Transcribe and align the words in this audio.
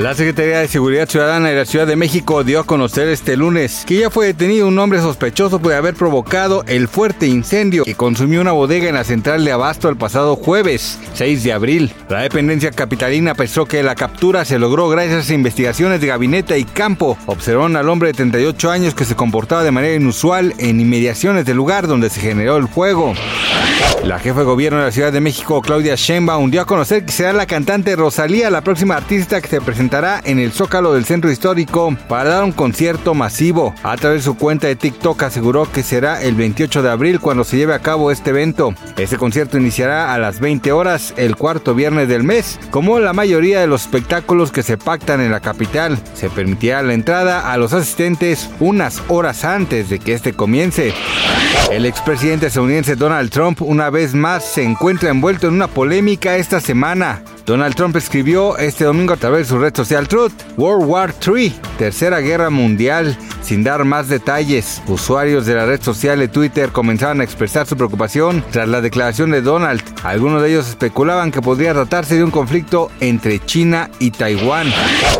La 0.00 0.14
Secretaría 0.14 0.60
de 0.60 0.68
Seguridad 0.68 1.06
Ciudadana 1.06 1.50
de 1.50 1.56
la 1.56 1.66
Ciudad 1.66 1.86
de 1.86 1.94
México 1.94 2.42
dio 2.42 2.60
a 2.60 2.64
conocer 2.64 3.06
este 3.08 3.36
lunes 3.36 3.84
que 3.86 3.98
ya 3.98 4.08
fue 4.08 4.28
detenido 4.28 4.66
un 4.66 4.78
hombre 4.78 4.98
sospechoso 4.98 5.58
de 5.58 5.76
haber 5.76 5.92
provocado 5.92 6.64
el 6.66 6.88
fuerte 6.88 7.26
incendio 7.26 7.84
que 7.84 7.94
consumió 7.94 8.40
una 8.40 8.52
bodega 8.52 8.88
en 8.88 8.94
la 8.94 9.04
central 9.04 9.44
de 9.44 9.52
Abasto 9.52 9.90
el 9.90 9.98
pasado 9.98 10.36
jueves 10.36 10.98
6 11.12 11.44
de 11.44 11.52
abril. 11.52 11.92
La 12.08 12.22
dependencia 12.22 12.70
capitalina 12.70 13.34
pensó 13.34 13.66
que 13.66 13.82
la 13.82 13.94
captura 13.94 14.46
se 14.46 14.58
logró 14.58 14.88
gracias 14.88 15.28
a 15.28 15.34
investigaciones 15.34 16.00
de 16.00 16.06
gabinete 16.06 16.58
y 16.58 16.64
campo. 16.64 17.18
Observaron 17.26 17.76
al 17.76 17.90
hombre 17.90 18.08
de 18.08 18.14
38 18.14 18.70
años 18.70 18.94
que 18.94 19.04
se 19.04 19.16
comportaba 19.16 19.64
de 19.64 19.70
manera 19.70 19.96
inusual 19.96 20.54
en 20.56 20.80
inmediaciones 20.80 21.44
del 21.44 21.58
lugar 21.58 21.86
donde 21.86 22.08
se 22.08 22.22
generó 22.22 22.56
el 22.56 22.68
fuego. 22.68 23.12
La 24.04 24.18
jefa 24.18 24.40
de 24.40 24.44
gobierno 24.46 24.78
de 24.78 24.86
la 24.86 24.92
Ciudad 24.92 25.12
de 25.12 25.20
México, 25.20 25.60
Claudia 25.60 25.94
Sheinbaum, 25.94 26.50
dio 26.50 26.62
a 26.62 26.64
conocer 26.64 27.04
que 27.04 27.12
será 27.12 27.34
la 27.34 27.46
cantante 27.46 27.94
Rosalía 27.96 28.48
la 28.48 28.62
próxima 28.62 28.96
artista 28.96 29.40
que 29.40 29.48
se 29.48 29.60
presentará 29.60 30.22
en 30.24 30.38
el 30.38 30.52
Zócalo 30.52 30.94
del 30.94 31.04
Centro 31.04 31.30
Histórico 31.30 31.94
para 32.08 32.30
dar 32.30 32.44
un 32.44 32.52
concierto 32.52 33.14
masivo. 33.14 33.74
A 33.82 33.96
través 33.96 34.20
de 34.20 34.24
su 34.24 34.36
cuenta 34.36 34.66
de 34.66 34.76
TikTok 34.76 35.22
aseguró 35.22 35.70
que 35.70 35.82
será 35.82 36.22
el 36.22 36.34
28 36.34 36.82
de 36.82 36.90
abril 36.90 37.20
cuando 37.20 37.44
se 37.44 37.58
lleve 37.58 37.74
a 37.74 37.80
cabo 37.80 38.10
este 38.10 38.30
evento. 38.30 38.74
Este 38.96 39.18
concierto 39.18 39.58
iniciará 39.58 40.14
a 40.14 40.18
las 40.18 40.40
20 40.40 40.72
horas 40.72 41.12
el 41.16 41.36
cuarto 41.36 41.74
viernes 41.74 42.08
del 42.08 42.24
mes, 42.24 42.58
como 42.70 42.98
la 42.98 43.12
mayoría 43.12 43.60
de 43.60 43.66
los 43.66 43.82
espectáculos 43.82 44.50
que 44.50 44.62
se 44.62 44.78
pactan 44.78 45.20
en 45.20 45.30
la 45.30 45.40
capital. 45.40 45.98
Se 46.14 46.30
permitirá 46.30 46.82
la 46.82 46.94
entrada 46.94 47.52
a 47.52 47.56
los 47.58 47.74
asistentes 47.74 48.48
unas 48.60 49.02
horas 49.08 49.44
antes 49.44 49.90
de 49.90 49.98
que 49.98 50.14
este 50.14 50.32
comience. 50.32 50.94
El 51.70 51.86
expresidente 51.86 52.46
estadounidense 52.46 52.96
Donald 52.96 53.30
Trump 53.30 53.62
una 53.62 53.90
vez 53.90 54.12
más 54.12 54.44
se 54.44 54.64
encuentra 54.64 55.10
envuelto 55.10 55.46
en 55.46 55.54
una 55.54 55.68
polémica 55.68 56.36
esta 56.36 56.60
semana. 56.60 57.22
Donald 57.46 57.74
Trump 57.74 57.96
escribió 57.96 58.58
este 58.58 58.84
domingo 58.84 59.12
a 59.12 59.16
través 59.16 59.46
de 59.46 59.54
su 59.54 59.58
red 59.58 59.74
social 59.74 60.08
Truth, 60.08 60.32
World 60.56 60.84
War 60.88 61.14
III, 61.24 61.54
Tercera 61.78 62.20
Guerra 62.20 62.50
Mundial, 62.50 63.16
sin 63.42 63.64
dar 63.64 63.84
más 63.84 64.08
detalles. 64.08 64.82
Usuarios 64.86 65.46
de 65.46 65.54
la 65.54 65.66
red 65.66 65.82
social 65.82 66.18
de 66.18 66.28
Twitter 66.28 66.70
comenzaron 66.70 67.20
a 67.20 67.24
expresar 67.24 67.66
su 67.66 67.76
preocupación 67.76 68.44
tras 68.50 68.68
la 68.68 68.80
declaración 68.80 69.30
de 69.30 69.42
Donald. 69.42 69.82
Algunos 70.02 70.42
de 70.42 70.50
ellos 70.50 70.68
especulaban 70.68 71.30
que 71.30 71.42
podría 71.42 71.72
tratarse 71.72 72.16
de 72.16 72.24
un 72.24 72.30
conflicto 72.30 72.90
entre 73.00 73.44
China 73.44 73.90
y 73.98 74.10
Taiwán. 74.10 74.68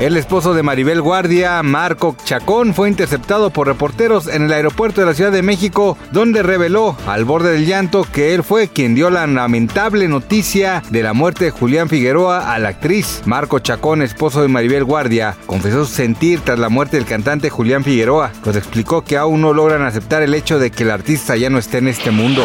El 0.00 0.16
esposo 0.16 0.54
de 0.54 0.62
Maribel 0.62 1.00
Guardia, 1.00 1.62
Marco 1.62 2.16
Chacón, 2.24 2.74
fue 2.74 2.88
interceptado 2.88 3.50
por 3.50 3.66
reporteros 3.66 4.26
en 4.26 4.42
el 4.42 4.52
aeropuerto 4.52 5.00
de 5.00 5.06
la 5.06 5.14
Ciudad 5.14 5.32
de 5.32 5.42
México, 5.42 5.96
donde 6.10 6.42
reveló, 6.42 6.96
al 7.06 7.24
borde 7.24 7.52
del 7.52 7.66
llanto, 7.66 8.06
que 8.12 8.34
él 8.34 8.42
fue 8.42 8.68
quien 8.68 8.94
dio 8.94 9.10
la 9.10 9.26
lamentable 9.26 10.08
noticia 10.08 10.82
de 10.90 11.02
la 11.02 11.12
muerte 11.12 11.46
de 11.46 11.50
Julián 11.50 11.88
Figueroa 11.88 12.52
a 12.52 12.58
la 12.58 12.70
actriz. 12.70 13.22
Marco 13.26 13.58
Chacón, 13.58 14.02
esposo 14.02 14.42
de 14.42 14.48
Maribel 14.48 14.84
Guardia, 14.84 15.36
confesó 15.46 15.84
sentir 15.84 16.40
tras 16.40 16.58
la 16.58 16.68
muerte 16.68 16.96
del 16.96 17.06
cantante 17.06 17.50
Julián 17.50 17.84
Figueroa, 17.84 18.02
pues 18.44 18.56
explicó 18.56 19.02
que 19.02 19.16
aún 19.16 19.40
no 19.40 19.52
logran 19.52 19.82
aceptar 19.82 20.22
el 20.22 20.34
hecho 20.34 20.58
de 20.58 20.70
que 20.70 20.82
el 20.82 20.90
artista 20.90 21.36
ya 21.36 21.48
no 21.50 21.58
esté 21.58 21.78
en 21.78 21.88
este 21.88 22.10
mundo. 22.10 22.44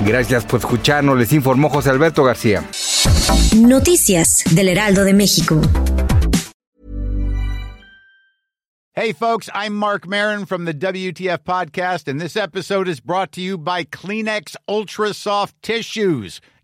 Gracias 0.00 0.44
por 0.44 0.60
escucharnos, 0.60 1.16
les 1.18 1.32
informó 1.32 1.70
José 1.70 1.90
Alberto 1.90 2.22
García. 2.24 2.64
Noticias 3.56 4.44
del 4.50 4.68
Heraldo 4.68 5.04
de 5.04 5.14
México. 5.14 5.60
Hey, 8.98 9.12
folks, 9.12 9.50
I'm 9.52 9.74
Mark 9.74 10.06
Marin 10.08 10.46
from 10.46 10.64
the 10.64 10.72
WTF 10.72 11.40
Podcast, 11.44 12.08
and 12.08 12.18
this 12.18 12.34
episode 12.34 12.88
is 12.88 12.98
brought 12.98 13.30
to 13.32 13.42
you 13.42 13.58
by 13.58 13.84
Kleenex 13.84 14.56
Ultra 14.66 15.12
Soft 15.12 15.54
Tissues, 15.60 16.40